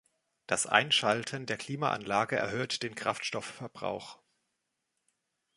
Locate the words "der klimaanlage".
1.45-2.35